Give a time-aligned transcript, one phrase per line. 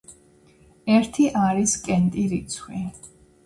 [0.93, 2.85] ერთი არის კენტი რიცხვი.